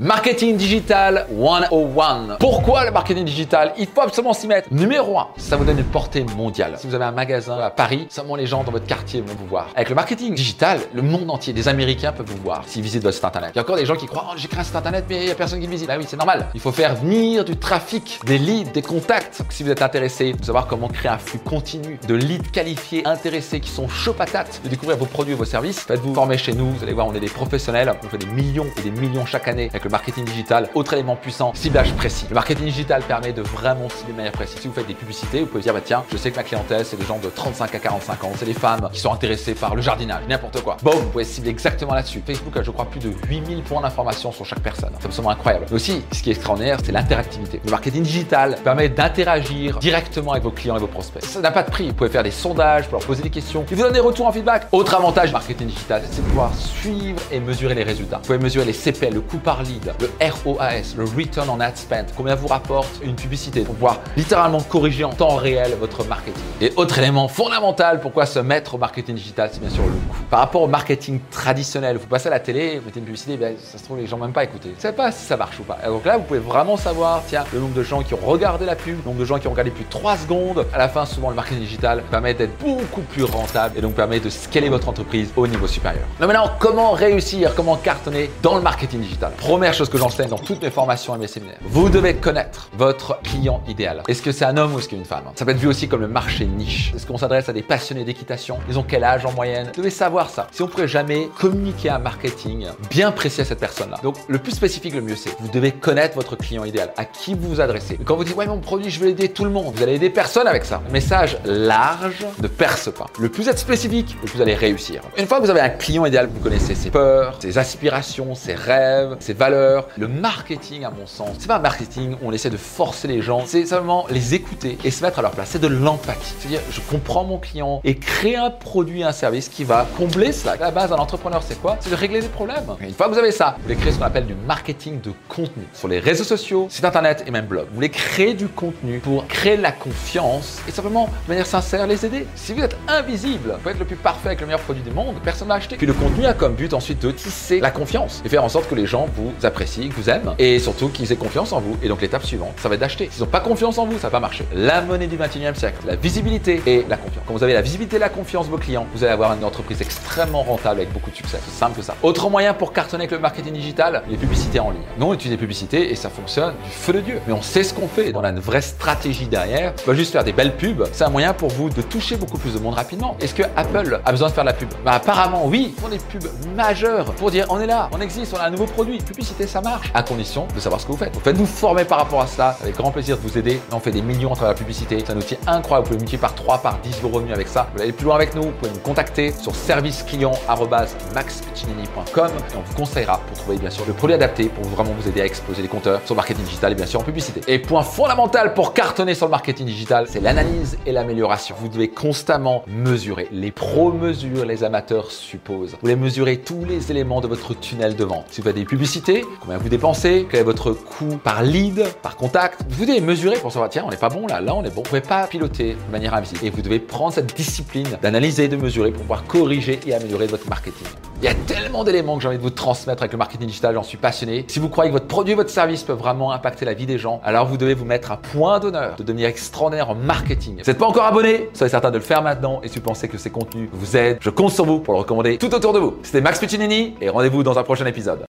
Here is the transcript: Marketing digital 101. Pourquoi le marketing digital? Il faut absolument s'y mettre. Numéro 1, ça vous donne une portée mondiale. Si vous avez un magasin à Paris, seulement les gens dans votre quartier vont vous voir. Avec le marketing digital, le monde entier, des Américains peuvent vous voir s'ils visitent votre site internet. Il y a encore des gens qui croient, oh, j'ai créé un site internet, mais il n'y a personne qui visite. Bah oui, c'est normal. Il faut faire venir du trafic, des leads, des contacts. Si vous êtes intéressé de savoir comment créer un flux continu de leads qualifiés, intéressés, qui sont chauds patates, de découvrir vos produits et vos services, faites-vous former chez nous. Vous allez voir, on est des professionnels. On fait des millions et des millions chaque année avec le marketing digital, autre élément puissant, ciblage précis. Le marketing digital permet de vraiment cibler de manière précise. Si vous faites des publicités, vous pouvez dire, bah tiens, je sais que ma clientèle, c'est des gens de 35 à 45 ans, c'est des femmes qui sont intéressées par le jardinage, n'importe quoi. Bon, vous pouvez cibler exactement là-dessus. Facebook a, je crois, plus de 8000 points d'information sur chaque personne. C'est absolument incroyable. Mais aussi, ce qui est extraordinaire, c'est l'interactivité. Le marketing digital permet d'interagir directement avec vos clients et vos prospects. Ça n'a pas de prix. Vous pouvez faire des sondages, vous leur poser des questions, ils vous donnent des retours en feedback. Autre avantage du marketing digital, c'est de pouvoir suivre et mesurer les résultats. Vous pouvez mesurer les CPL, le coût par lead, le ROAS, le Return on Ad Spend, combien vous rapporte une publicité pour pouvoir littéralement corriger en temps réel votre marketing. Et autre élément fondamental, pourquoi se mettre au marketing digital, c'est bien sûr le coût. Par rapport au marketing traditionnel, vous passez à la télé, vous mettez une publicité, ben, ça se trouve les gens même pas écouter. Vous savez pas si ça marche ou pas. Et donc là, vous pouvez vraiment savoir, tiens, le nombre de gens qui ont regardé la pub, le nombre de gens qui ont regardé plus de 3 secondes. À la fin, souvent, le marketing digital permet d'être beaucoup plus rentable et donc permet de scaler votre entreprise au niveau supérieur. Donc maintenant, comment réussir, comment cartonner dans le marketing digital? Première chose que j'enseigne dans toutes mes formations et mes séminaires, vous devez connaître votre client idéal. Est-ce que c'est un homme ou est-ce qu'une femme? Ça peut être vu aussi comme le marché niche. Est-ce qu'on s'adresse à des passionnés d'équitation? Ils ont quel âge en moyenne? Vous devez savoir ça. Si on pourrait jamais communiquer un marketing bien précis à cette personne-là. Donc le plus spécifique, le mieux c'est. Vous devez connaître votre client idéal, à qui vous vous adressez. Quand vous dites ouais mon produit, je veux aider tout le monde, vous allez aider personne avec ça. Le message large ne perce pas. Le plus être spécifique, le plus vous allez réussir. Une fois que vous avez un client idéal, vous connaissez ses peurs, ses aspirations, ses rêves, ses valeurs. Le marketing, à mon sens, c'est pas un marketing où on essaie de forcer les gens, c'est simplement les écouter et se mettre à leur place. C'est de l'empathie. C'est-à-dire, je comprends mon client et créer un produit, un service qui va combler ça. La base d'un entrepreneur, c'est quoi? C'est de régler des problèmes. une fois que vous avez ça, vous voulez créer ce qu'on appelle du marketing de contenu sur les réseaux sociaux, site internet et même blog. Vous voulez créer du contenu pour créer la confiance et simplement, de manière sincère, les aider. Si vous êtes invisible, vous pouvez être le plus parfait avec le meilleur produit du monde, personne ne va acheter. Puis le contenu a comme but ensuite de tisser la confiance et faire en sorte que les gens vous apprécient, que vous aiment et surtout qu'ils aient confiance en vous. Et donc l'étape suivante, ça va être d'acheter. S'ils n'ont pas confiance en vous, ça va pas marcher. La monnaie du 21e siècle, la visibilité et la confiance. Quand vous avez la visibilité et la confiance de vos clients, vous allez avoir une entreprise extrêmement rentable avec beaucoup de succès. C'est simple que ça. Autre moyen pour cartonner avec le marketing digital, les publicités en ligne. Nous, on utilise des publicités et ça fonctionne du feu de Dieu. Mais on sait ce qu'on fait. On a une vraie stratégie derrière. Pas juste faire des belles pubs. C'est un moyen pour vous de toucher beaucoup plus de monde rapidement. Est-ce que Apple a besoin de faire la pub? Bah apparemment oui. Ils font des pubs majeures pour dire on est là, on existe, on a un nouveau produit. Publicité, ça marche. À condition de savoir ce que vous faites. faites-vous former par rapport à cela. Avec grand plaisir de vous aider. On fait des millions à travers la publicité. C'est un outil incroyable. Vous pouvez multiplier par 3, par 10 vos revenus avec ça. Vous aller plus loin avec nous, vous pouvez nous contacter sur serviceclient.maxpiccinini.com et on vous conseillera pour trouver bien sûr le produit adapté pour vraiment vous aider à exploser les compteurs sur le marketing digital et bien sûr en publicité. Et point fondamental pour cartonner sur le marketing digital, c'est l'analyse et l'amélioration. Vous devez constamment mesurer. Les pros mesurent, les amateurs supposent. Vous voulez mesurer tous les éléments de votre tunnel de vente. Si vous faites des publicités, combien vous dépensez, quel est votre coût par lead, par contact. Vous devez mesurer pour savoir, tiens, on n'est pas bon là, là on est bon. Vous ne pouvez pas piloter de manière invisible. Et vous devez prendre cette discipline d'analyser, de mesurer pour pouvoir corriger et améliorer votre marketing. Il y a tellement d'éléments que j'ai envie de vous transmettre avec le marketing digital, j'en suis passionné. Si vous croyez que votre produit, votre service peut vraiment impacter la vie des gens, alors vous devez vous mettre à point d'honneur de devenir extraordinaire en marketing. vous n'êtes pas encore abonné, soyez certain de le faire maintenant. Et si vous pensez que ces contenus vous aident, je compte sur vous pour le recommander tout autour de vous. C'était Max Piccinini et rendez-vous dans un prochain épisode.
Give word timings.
Marketing 0.00 0.56
digital 0.56 1.26
101. 1.28 2.36
Pourquoi 2.38 2.84
le 2.84 2.92
marketing 2.92 3.24
digital? 3.24 3.72
Il 3.76 3.88
faut 3.88 4.02
absolument 4.02 4.32
s'y 4.32 4.46
mettre. 4.46 4.72
Numéro 4.72 5.18
1, 5.18 5.30
ça 5.38 5.56
vous 5.56 5.64
donne 5.64 5.80
une 5.80 5.84
portée 5.84 6.22
mondiale. 6.36 6.76
Si 6.78 6.86
vous 6.86 6.94
avez 6.94 7.06
un 7.06 7.10
magasin 7.10 7.58
à 7.58 7.70
Paris, 7.70 8.06
seulement 8.08 8.36
les 8.36 8.46
gens 8.46 8.62
dans 8.62 8.70
votre 8.70 8.86
quartier 8.86 9.22
vont 9.22 9.34
vous 9.36 9.48
voir. 9.48 9.66
Avec 9.74 9.88
le 9.88 9.96
marketing 9.96 10.36
digital, 10.36 10.78
le 10.94 11.02
monde 11.02 11.28
entier, 11.28 11.52
des 11.52 11.66
Américains 11.66 12.12
peuvent 12.12 12.30
vous 12.30 12.40
voir 12.40 12.62
s'ils 12.64 12.82
visitent 12.82 13.02
votre 13.02 13.16
site 13.16 13.24
internet. 13.24 13.50
Il 13.54 13.56
y 13.56 13.58
a 13.58 13.62
encore 13.62 13.74
des 13.74 13.86
gens 13.86 13.96
qui 13.96 14.06
croient, 14.06 14.26
oh, 14.30 14.34
j'ai 14.36 14.46
créé 14.46 14.60
un 14.60 14.62
site 14.62 14.76
internet, 14.76 15.04
mais 15.08 15.16
il 15.16 15.24
n'y 15.24 15.30
a 15.32 15.34
personne 15.34 15.58
qui 15.58 15.66
visite. 15.66 15.88
Bah 15.88 15.96
oui, 15.98 16.04
c'est 16.06 16.16
normal. 16.16 16.46
Il 16.54 16.60
faut 16.60 16.70
faire 16.70 16.94
venir 16.94 17.44
du 17.44 17.56
trafic, 17.56 18.20
des 18.24 18.38
leads, 18.38 18.70
des 18.70 18.82
contacts. 18.82 19.42
Si 19.48 19.64
vous 19.64 19.70
êtes 19.72 19.82
intéressé 19.82 20.32
de 20.32 20.44
savoir 20.44 20.68
comment 20.68 20.86
créer 20.86 21.10
un 21.10 21.18
flux 21.18 21.40
continu 21.40 21.98
de 22.06 22.14
leads 22.14 22.52
qualifiés, 22.52 23.04
intéressés, 23.04 23.58
qui 23.58 23.70
sont 23.70 23.88
chauds 23.88 24.12
patates, 24.12 24.60
de 24.62 24.68
découvrir 24.68 24.96
vos 24.96 25.06
produits 25.06 25.32
et 25.32 25.36
vos 25.36 25.44
services, 25.44 25.80
faites-vous 25.80 26.14
former 26.14 26.38
chez 26.38 26.52
nous. 26.52 26.70
Vous 26.70 26.84
allez 26.84 26.92
voir, 26.92 27.08
on 27.08 27.14
est 27.16 27.20
des 27.20 27.26
professionnels. 27.26 27.92
On 28.04 28.08
fait 28.08 28.18
des 28.18 28.26
millions 28.26 28.66
et 28.76 28.82
des 28.82 28.92
millions 28.92 29.26
chaque 29.26 29.48
année 29.48 29.66
avec 29.70 29.82
le 29.82 29.87
marketing 29.88 30.24
digital, 30.24 30.68
autre 30.74 30.92
élément 30.94 31.16
puissant, 31.16 31.52
ciblage 31.54 31.92
précis. 31.94 32.26
Le 32.28 32.34
marketing 32.34 32.66
digital 32.66 33.02
permet 33.02 33.32
de 33.32 33.42
vraiment 33.42 33.88
cibler 33.88 34.12
de 34.12 34.16
manière 34.16 34.32
précise. 34.32 34.58
Si 34.60 34.68
vous 34.68 34.74
faites 34.74 34.86
des 34.86 34.94
publicités, 34.94 35.40
vous 35.40 35.46
pouvez 35.46 35.62
dire, 35.62 35.74
bah 35.74 35.80
tiens, 35.84 36.04
je 36.10 36.16
sais 36.16 36.30
que 36.30 36.36
ma 36.36 36.42
clientèle, 36.42 36.84
c'est 36.84 36.96
des 36.96 37.04
gens 37.04 37.18
de 37.18 37.28
35 37.28 37.74
à 37.74 37.78
45 37.78 38.24
ans, 38.24 38.32
c'est 38.36 38.46
des 38.46 38.54
femmes 38.54 38.88
qui 38.92 39.00
sont 39.00 39.12
intéressées 39.12 39.54
par 39.54 39.74
le 39.74 39.82
jardinage, 39.82 40.22
n'importe 40.28 40.62
quoi. 40.62 40.76
Bon, 40.82 40.92
vous 40.92 41.08
pouvez 41.08 41.24
cibler 41.24 41.50
exactement 41.50 41.94
là-dessus. 41.94 42.22
Facebook 42.26 42.56
a, 42.56 42.62
je 42.62 42.70
crois, 42.70 42.86
plus 42.86 43.00
de 43.00 43.10
8000 43.28 43.62
points 43.62 43.82
d'information 43.82 44.32
sur 44.32 44.44
chaque 44.44 44.60
personne. 44.60 44.90
C'est 45.00 45.06
absolument 45.06 45.30
incroyable. 45.30 45.66
Mais 45.68 45.76
aussi, 45.76 46.02
ce 46.12 46.22
qui 46.22 46.30
est 46.30 46.34
extraordinaire, 46.34 46.78
c'est 46.84 46.92
l'interactivité. 46.92 47.60
Le 47.64 47.70
marketing 47.70 48.02
digital 48.02 48.58
permet 48.62 48.88
d'interagir 48.88 49.78
directement 49.78 50.32
avec 50.32 50.44
vos 50.44 50.50
clients 50.50 50.76
et 50.76 50.80
vos 50.80 50.86
prospects. 50.86 51.24
Ça 51.24 51.40
n'a 51.40 51.50
pas 51.50 51.62
de 51.62 51.70
prix. 51.70 51.88
Vous 51.88 51.94
pouvez 51.94 52.10
faire 52.10 52.22
des 52.22 52.30
sondages, 52.30 52.84
vous 52.86 52.92
leur 52.92 53.06
poser 53.06 53.22
des 53.22 53.30
questions, 53.30 53.64
ils 53.70 53.76
vous 53.76 53.82
donnent 53.82 53.92
des 53.92 54.00
retours 54.00 54.26
en 54.26 54.32
feedback. 54.32 54.68
Autre 54.72 54.94
avantage 54.94 55.28
du 55.28 55.32
marketing 55.32 55.68
digital, 55.68 56.02
c'est 56.10 56.22
de 56.22 56.28
pouvoir 56.28 56.52
suivre 56.54 57.20
et 57.30 57.40
mesurer 57.40 57.74
les 57.74 57.82
résultats. 57.84 58.18
Vous 58.18 58.26
pouvez 58.26 58.38
mesurer 58.38 58.64
les 58.64 58.72
CPL, 58.72 59.14
le 59.14 59.20
coût 59.20 59.38
par 59.38 59.62
lead, 59.62 59.77
le 60.00 60.08
ROAS, 60.20 60.94
le 60.96 61.04
Return 61.04 61.48
on 61.48 61.60
Ad 61.60 61.76
Spend, 61.76 62.06
combien 62.16 62.34
vous 62.34 62.48
rapporte 62.48 63.00
une 63.02 63.14
publicité 63.14 63.62
pour 63.62 63.74
pouvoir 63.74 64.00
littéralement 64.16 64.60
corriger 64.60 65.04
en 65.04 65.12
temps 65.12 65.36
réel 65.36 65.74
votre 65.78 66.04
marketing. 66.04 66.42
Et 66.60 66.72
autre 66.76 66.98
élément 66.98 67.28
fondamental, 67.28 68.00
pourquoi 68.00 68.26
se 68.26 68.38
mettre 68.38 68.74
au 68.74 68.78
marketing 68.78 69.14
digital, 69.14 69.50
c'est 69.52 69.60
bien 69.60 69.70
sûr 69.70 69.84
le 69.84 69.92
coût. 69.92 70.17
Par 70.30 70.40
rapport 70.40 70.60
au 70.60 70.66
marketing 70.66 71.20
traditionnel, 71.30 71.96
vous 71.96 72.06
passez 72.06 72.26
à 72.26 72.30
la 72.30 72.40
télé, 72.40 72.78
vous 72.78 72.84
mettez 72.84 72.98
une 72.98 73.06
publicité, 73.06 73.38
ben, 73.38 73.54
ça 73.58 73.78
se 73.78 73.84
trouve 73.84 73.96
les 73.96 74.06
gens 74.06 74.18
même 74.18 74.32
pas 74.32 74.44
écouter. 74.44 74.68
Vous 74.74 74.80
savez 74.80 74.94
pas 74.94 75.10
si 75.10 75.24
ça 75.24 75.38
marche 75.38 75.58
ou 75.58 75.62
pas. 75.62 75.78
Et 75.82 75.86
donc 75.86 76.04
là, 76.04 76.18
vous 76.18 76.24
pouvez 76.24 76.38
vraiment 76.38 76.76
savoir, 76.76 77.22
tiens, 77.26 77.44
le 77.50 77.60
nombre 77.60 77.72
de 77.72 77.82
gens 77.82 78.02
qui 78.02 78.12
ont 78.12 78.20
regardé 78.22 78.66
la 78.66 78.76
pub, 78.76 78.98
le 78.98 79.04
nombre 79.06 79.20
de 79.20 79.24
gens 79.24 79.38
qui 79.38 79.48
ont 79.48 79.52
regardé 79.52 79.70
plus 79.70 79.84
de 79.84 79.88
3 79.88 80.18
secondes. 80.18 80.66
À 80.74 80.76
la 80.76 80.90
fin, 80.90 81.06
souvent, 81.06 81.30
le 81.30 81.34
marketing 81.34 81.60
digital 81.60 82.02
permet 82.10 82.34
d'être 82.34 82.58
beaucoup 82.58 83.00
plus 83.00 83.24
rentable 83.24 83.78
et 83.78 83.80
donc 83.80 83.94
permet 83.94 84.20
de 84.20 84.28
scaler 84.28 84.68
votre 84.68 84.90
entreprise 84.90 85.32
au 85.34 85.46
niveau 85.46 85.66
supérieur. 85.66 86.04
Donc 86.20 86.28
maintenant, 86.30 86.50
comment 86.58 86.90
réussir, 86.90 87.54
comment 87.54 87.76
cartonner 87.76 88.30
dans 88.42 88.56
le 88.56 88.60
marketing 88.60 89.00
digital? 89.00 89.32
Première 89.38 89.72
chose 89.72 89.88
que 89.88 89.96
j'enseigne 89.96 90.28
dans 90.28 90.36
toutes 90.36 90.62
mes 90.62 90.70
formations 90.70 91.14
et 91.14 91.18
mes 91.18 91.26
séminaires, 91.26 91.56
vous 91.62 91.88
devez 91.88 92.16
connaître 92.16 92.68
votre 92.76 93.18
client 93.22 93.62
idéal. 93.66 94.02
Est-ce 94.06 94.20
que 94.20 94.32
c'est 94.32 94.44
un 94.44 94.58
homme 94.58 94.74
ou 94.74 94.78
est-ce 94.78 94.90
qu'une 94.90 95.06
femme? 95.06 95.24
Ça 95.36 95.46
peut 95.46 95.52
être 95.52 95.56
vu 95.56 95.68
aussi 95.68 95.88
comme 95.88 96.02
le 96.02 96.08
marché 96.08 96.44
niche. 96.44 96.92
Est-ce 96.94 97.06
qu'on 97.06 97.16
s'adresse 97.16 97.48
à 97.48 97.54
des 97.54 97.62
passionnés 97.62 98.04
d'équitation? 98.04 98.58
Ils 98.68 98.78
ont 98.78 98.84
quel 98.86 99.04
âge 99.04 99.24
en 99.24 99.32
moyenne? 99.32 99.68
Vous 99.68 99.80
devez 99.80 99.88
savoir 99.88 100.17
ça. 100.26 100.48
Si 100.52 100.62
on 100.62 100.68
pourrait 100.68 100.88
jamais 100.88 101.28
communiquer 101.38 101.90
un 101.90 101.98
marketing 101.98 102.66
bien 102.90 103.12
précis 103.12 103.40
à 103.40 103.44
cette 103.44 103.60
personne-là. 103.60 103.98
Donc 104.02 104.16
le 104.28 104.38
plus 104.38 104.52
spécifique, 104.52 104.94
le 104.94 105.02
mieux 105.02 105.16
c'est. 105.16 105.34
Vous 105.40 105.48
devez 105.48 105.72
connaître 105.72 106.14
votre 106.14 106.36
client 106.36 106.64
idéal, 106.64 106.92
à 106.96 107.04
qui 107.04 107.34
vous 107.34 107.48
vous 107.48 107.60
adressez. 107.60 107.98
Quand 108.04 108.16
vous 108.16 108.24
dites 108.24 108.36
ouais 108.36 108.46
mon 108.46 108.60
produit, 108.60 108.90
je 108.90 109.00
veux 109.00 109.08
aider 109.08 109.28
tout 109.28 109.44
le 109.44 109.50
monde, 109.50 109.74
vous 109.74 109.82
allez 109.82 109.94
aider 109.94 110.10
personne 110.10 110.46
avec 110.46 110.64
ça. 110.64 110.82
Le 110.86 110.92
message 110.92 111.38
large 111.44 112.26
ne 112.40 112.48
perce 112.48 112.90
pas. 112.92 113.06
Le 113.18 113.28
plus 113.28 113.48
être 113.48 113.58
spécifique, 113.58 114.16
le 114.22 114.26
plus 114.26 114.36
vous 114.36 114.42
allez 114.42 114.54
réussir. 114.54 115.02
Une 115.16 115.26
fois 115.26 115.38
que 115.38 115.44
vous 115.44 115.50
avez 115.50 115.60
un 115.60 115.68
client 115.68 116.06
idéal, 116.06 116.28
vous 116.32 116.40
connaissez 116.40 116.74
ses 116.74 116.90
peurs, 116.90 117.36
ses 117.40 117.58
aspirations, 117.58 118.34
ses 118.34 118.54
rêves, 118.54 119.16
ses 119.20 119.32
valeurs. 119.32 119.88
Le 119.96 120.08
marketing, 120.08 120.84
à 120.84 120.90
mon 120.90 121.06
sens, 121.06 121.30
c'est 121.38 121.48
pas 121.48 121.56
un 121.56 121.60
marketing 121.60 122.14
où 122.14 122.28
on 122.28 122.32
essaie 122.32 122.50
de 122.50 122.56
forcer 122.56 123.08
les 123.08 123.20
gens, 123.22 123.42
c'est 123.46 123.66
simplement 123.66 124.06
les 124.10 124.34
écouter 124.34 124.78
et 124.84 124.90
se 124.90 125.02
mettre 125.02 125.18
à 125.18 125.22
leur 125.22 125.32
place. 125.32 125.50
C'est 125.50 125.60
de 125.60 125.66
l'empathie. 125.66 126.34
C'est-à-dire, 126.38 126.60
je 126.70 126.80
comprends 126.80 127.24
mon 127.24 127.38
client 127.38 127.80
et 127.84 127.96
créer 127.96 128.36
un 128.36 128.50
produit, 128.50 129.02
un 129.02 129.12
service 129.12 129.48
qui 129.48 129.64
va 129.64 129.86
combler 130.08 130.32
ça. 130.32 130.56
La 130.58 130.70
base 130.70 130.90
d'un 130.90 130.96
entrepreneur, 130.96 131.42
c'est 131.42 131.60
quoi? 131.60 131.76
C'est 131.80 131.90
de 131.90 131.94
régler 131.94 132.20
des 132.20 132.28
problèmes. 132.28 132.64
une 132.80 132.94
fois 132.94 133.08
que 133.08 133.12
vous 133.12 133.18
avez 133.18 133.30
ça, 133.30 133.54
vous 133.58 133.64
voulez 133.64 133.76
créer 133.76 133.92
ce 133.92 133.98
qu'on 133.98 134.06
appelle 134.06 134.26
du 134.26 134.34
marketing 134.34 135.00
de 135.02 135.12
contenu 135.28 135.64
sur 135.74 135.86
les 135.88 135.98
réseaux 135.98 136.24
sociaux, 136.24 136.66
site 136.70 136.84
internet 136.84 137.24
et 137.26 137.30
même 137.30 137.46
blog. 137.46 137.66
Vous 137.68 137.74
voulez 137.74 137.90
créer 137.90 138.32
du 138.32 138.48
contenu 138.48 139.00
pour 139.00 139.26
créer 139.26 139.56
la 139.56 139.70
confiance 139.70 140.60
et 140.66 140.70
simplement, 140.70 141.10
de 141.26 141.28
manière 141.28 141.46
sincère, 141.46 141.86
les 141.86 142.06
aider. 142.06 142.26
Si 142.36 142.54
vous 142.54 142.62
êtes 142.62 142.76
invisible, 142.88 143.50
vous 143.50 143.58
pouvez 143.58 143.72
être 143.72 143.78
le 143.78 143.84
plus 143.84 143.96
parfait 143.96 144.28
avec 144.28 144.40
le 144.40 144.46
meilleur 144.46 144.60
produit 144.60 144.82
du 144.82 144.90
monde, 144.90 145.16
personne 145.22 145.48
ne 145.48 145.52
va 145.52 145.58
acheter. 145.58 145.76
Puis 145.76 145.86
le 145.86 145.92
contenu 145.92 146.24
a 146.24 146.32
comme 146.32 146.54
but 146.54 146.72
ensuite 146.72 147.02
de 147.02 147.10
tisser 147.10 147.60
la 147.60 147.70
confiance 147.70 148.22
et 148.24 148.28
faire 148.30 148.44
en 148.44 148.48
sorte 148.48 148.68
que 148.68 148.74
les 148.74 148.86
gens 148.86 149.08
vous 149.14 149.32
apprécient, 149.42 149.88
que 149.90 149.94
vous 149.94 150.08
aiment 150.08 150.34
et 150.38 150.58
surtout 150.58 150.88
qu'ils 150.88 151.12
aient 151.12 151.16
confiance 151.16 151.52
en 151.52 151.60
vous. 151.60 151.76
Et 151.82 151.88
donc 151.88 152.00
l'étape 152.00 152.24
suivante, 152.24 152.54
ça 152.62 152.70
va 152.70 152.76
être 152.76 152.80
d'acheter. 152.80 153.08
S'ils 153.10 153.24
n'ont 153.24 153.30
pas 153.30 153.40
confiance 153.40 153.76
en 153.76 153.84
vous, 153.84 153.98
ça 153.98 154.08
va 154.08 154.12
pas 154.12 154.20
marcher. 154.20 154.46
La 154.54 154.80
monnaie 154.80 155.06
du 155.06 155.18
21e 155.18 155.54
siècle, 155.54 155.82
la 155.86 155.96
visibilité 155.96 156.62
et 156.66 156.86
la 156.88 156.96
confiance. 156.96 157.24
Quand 157.26 157.34
vous 157.34 157.44
avez 157.44 157.52
la 157.52 157.62
visibilité 157.62 157.96
et 157.96 157.98
la 157.98 158.08
confiance 158.08 158.46
de 158.46 158.50
vos 158.50 158.58
clients, 158.58 158.86
vous 158.94 159.04
allez 159.04 159.12
avoir 159.12 159.34
une 159.34 159.44
entreprise 159.44 159.82
extrêmement 159.82 159.97
rentable 160.42 160.80
avec 160.80 160.92
beaucoup 160.92 161.10
de 161.10 161.16
succès. 161.16 161.38
C'est 161.44 161.58
simple 161.58 161.76
que 161.76 161.82
ça. 161.82 161.94
Autre 162.02 162.28
moyen 162.30 162.54
pour 162.54 162.72
cartonner 162.72 163.02
avec 163.02 163.12
le 163.12 163.18
marketing 163.18 163.52
digital, 163.52 164.02
les 164.08 164.16
publicités 164.16 164.60
en 164.60 164.70
ligne. 164.70 164.82
Nous, 164.98 165.06
on 165.06 165.14
utilise 165.14 165.32
des 165.32 165.40
publicités 165.40 165.90
et 165.90 165.94
ça 165.94 166.10
fonctionne 166.10 166.54
du 166.64 166.70
feu 166.70 166.92
de 166.94 167.00
Dieu. 167.00 167.20
Mais 167.26 167.32
on 167.32 167.42
sait 167.42 167.62
ce 167.62 167.74
qu'on 167.74 167.88
fait. 167.88 168.12
On 168.14 168.24
a 168.24 168.30
une 168.30 168.40
vraie 168.40 168.62
stratégie 168.62 169.26
derrière. 169.26 169.74
Pas 169.74 169.94
juste 169.94 170.12
faire 170.12 170.24
des 170.24 170.32
belles 170.32 170.56
pubs. 170.56 170.84
C'est 170.92 171.04
un 171.04 171.10
moyen 171.10 171.32
pour 171.32 171.50
vous 171.50 171.70
de 171.70 171.82
toucher 171.82 172.16
beaucoup 172.16 172.38
plus 172.38 172.54
de 172.54 172.58
monde 172.58 172.74
rapidement. 172.74 173.16
Est-ce 173.20 173.34
que 173.34 173.42
Apple 173.56 174.00
a 174.04 174.10
besoin 174.10 174.28
de 174.28 174.34
faire 174.34 174.44
la 174.44 174.52
pub? 174.52 174.68
Bah 174.84 174.92
apparemment 174.92 175.46
oui. 175.46 175.74
Ils 175.76 175.80
font 175.80 175.88
des 175.88 175.98
pubs 175.98 176.28
majeures 176.54 177.12
pour 177.14 177.30
dire 177.30 177.46
on 177.50 177.60
est 177.60 177.66
là, 177.66 177.88
on 177.92 178.00
existe, 178.00 178.34
on 178.34 178.40
a 178.40 178.44
un 178.44 178.50
nouveau 178.50 178.66
produit. 178.66 178.98
Publicité, 178.98 179.46
ça 179.46 179.60
marche. 179.60 179.90
À 179.94 180.02
condition 180.02 180.46
de 180.54 180.60
savoir 180.60 180.80
ce 180.80 180.86
que 180.86 180.92
vous 180.92 180.98
faites. 180.98 181.16
faites-vous 181.22 181.46
former 181.46 181.84
par 181.84 181.98
rapport 181.98 182.20
à 182.20 182.26
cela. 182.26 182.56
Avec 182.62 182.76
grand 182.76 182.90
plaisir 182.90 183.16
de 183.16 183.22
vous 183.22 183.38
aider. 183.38 183.60
On 183.72 183.80
fait 183.80 183.90
des 183.90 184.02
millions 184.02 184.32
à 184.32 184.36
travers 184.36 184.54
la 184.54 184.58
publicité. 184.58 184.98
C'est 185.04 185.12
un 185.12 185.16
outil 185.16 185.36
incroyable. 185.46 185.86
Vous 185.86 185.94
pouvez 185.94 185.98
multiplier 185.98 186.20
par 186.20 186.34
3, 186.34 186.58
par 186.58 186.78
10 186.78 187.00
vos 187.00 187.08
revenus 187.08 187.34
avec 187.34 187.48
ça. 187.48 187.68
Vous 187.74 187.82
aller 187.82 187.92
plus 187.92 188.04
loin 188.04 188.16
avec 188.16 188.34
nous, 188.34 188.42
vous 188.42 188.52
pouvez 188.52 188.72
nous 188.72 188.80
contacter 188.80 189.32
sur 189.32 189.54
serviceclient.maxpiccinini.com 189.90 192.28
et 192.28 192.56
on 192.56 192.60
vous 192.60 192.74
conseillera 192.74 193.20
pour 193.26 193.36
trouver 193.36 193.56
bien 193.56 193.70
sûr 193.70 193.84
le 193.86 193.92
produit 193.92 194.14
adapté 194.14 194.48
pour 194.48 194.64
vraiment 194.64 194.92
vous 194.98 195.08
aider 195.08 195.20
à 195.20 195.26
exploser 195.26 195.62
les 195.62 195.68
compteurs 195.68 196.00
sur 196.04 196.14
le 196.14 196.18
marketing 196.18 196.44
digital 196.44 196.72
et 196.72 196.74
bien 196.74 196.86
sûr 196.86 197.00
en 197.00 197.04
publicité. 197.04 197.40
Et 197.46 197.58
point 197.58 197.82
fondamental 197.82 198.54
pour 198.54 198.74
cartonner 198.74 199.14
sur 199.14 199.26
le 199.26 199.30
marketing 199.30 199.66
digital, 199.66 200.06
c'est 200.08 200.20
l'analyse 200.20 200.78
et 200.86 200.92
l'amélioration. 200.92 201.54
Vous 201.58 201.68
devez 201.68 201.88
constamment 201.88 202.64
mesurer. 202.66 203.28
Les 203.32 203.50
pros 203.50 203.92
mesurent, 203.92 204.44
les 204.44 204.64
amateurs 204.64 205.10
supposent. 205.10 205.72
Vous 205.72 205.78
voulez 205.82 205.96
mesurer 205.96 206.38
tous 206.38 206.64
les 206.64 206.90
éléments 206.90 207.20
de 207.20 207.26
votre 207.26 207.58
tunnel 207.58 207.96
de 207.96 208.04
vente. 208.04 208.26
Si 208.30 208.40
vous 208.40 208.46
faites 208.46 208.56
des 208.56 208.64
publicités, 208.64 209.24
combien 209.40 209.58
vous 209.58 209.68
dépensez, 209.68 210.26
quel 210.30 210.40
est 210.40 210.44
votre 210.44 210.72
coût 210.72 211.18
par 211.22 211.42
lead, 211.42 211.84
par 212.02 212.16
contact. 212.16 212.60
Vous 212.68 212.84
devez 212.84 213.00
mesurer 213.00 213.36
pour 213.36 213.52
savoir, 213.52 213.70
tiens, 213.70 213.84
on 213.86 213.90
n'est 213.90 213.96
pas 213.96 214.08
bon 214.08 214.26
là, 214.26 214.40
là 214.40 214.54
on 214.54 214.64
est 214.64 214.70
bon. 214.70 214.76
Vous 214.76 214.82
ne 214.82 214.88
pouvez 214.88 215.00
pas 215.00 215.26
piloter 215.26 215.74
de 215.74 215.92
manière 215.92 216.14
invisible. 216.14 216.40
Et 216.44 216.50
vous 216.50 216.62
devez 216.62 216.78
prendre 216.78 217.12
cette 217.12 217.36
discipline 217.36 217.98
d'analyser, 218.02 218.48
de 218.48 218.56
mesurer 218.56 218.90
pour 218.90 219.02
pouvoir 219.02 219.24
corriger 219.24 219.77
et 219.86 219.94
améliorer 219.94 220.26
votre 220.26 220.48
marketing. 220.48 220.86
Il 221.20 221.24
y 221.24 221.28
a 221.28 221.34
tellement 221.34 221.82
d'éléments 221.84 222.16
que 222.16 222.22
j'ai 222.22 222.28
envie 222.28 222.38
de 222.38 222.42
vous 222.42 222.50
transmettre 222.50 223.02
avec 223.02 223.12
le 223.12 223.18
marketing 223.18 223.48
digital, 223.48 223.74
j'en 223.74 223.82
suis 223.82 223.96
passionné. 223.96 224.44
Si 224.48 224.58
vous 224.60 224.68
croyez 224.68 224.90
que 224.90 224.94
votre 224.94 225.08
produit, 225.08 225.34
votre 225.34 225.50
service 225.50 225.82
peut 225.82 225.92
vraiment 225.92 226.32
impacter 226.32 226.64
la 226.64 226.74
vie 226.74 226.86
des 226.86 226.98
gens, 226.98 227.20
alors 227.24 227.46
vous 227.46 227.56
devez 227.56 227.74
vous 227.74 227.84
mettre 227.84 228.12
à 228.12 228.16
point 228.16 228.60
d'honneur 228.60 228.96
de 228.96 229.02
devenir 229.02 229.28
extraordinaire 229.28 229.90
en 229.90 229.94
marketing. 229.94 230.58
vous 230.58 230.64
n'êtes 230.70 230.78
pas 230.78 230.86
encore 230.86 231.06
abonné, 231.06 231.50
soyez 231.54 231.70
certain 231.70 231.90
de 231.90 231.98
le 231.98 232.04
faire 232.04 232.22
maintenant. 232.22 232.60
Et 232.62 232.68
si 232.68 232.76
vous 232.76 232.84
pensez 232.84 233.08
que 233.08 233.18
ces 233.18 233.30
contenus 233.30 233.68
vous 233.72 233.96
aident, 233.96 234.18
je 234.20 234.30
compte 234.30 234.52
sur 234.52 234.64
vous 234.64 234.80
pour 234.80 234.94
le 234.94 235.00
recommander 235.00 235.38
tout 235.38 235.54
autour 235.54 235.72
de 235.72 235.78
vous. 235.78 235.98
C'était 236.02 236.20
Max 236.20 236.38
Piccinini 236.38 236.94
et 237.00 237.08
rendez-vous 237.08 237.42
dans 237.42 237.58
un 237.58 237.62
prochain 237.62 237.86
épisode. 237.86 238.26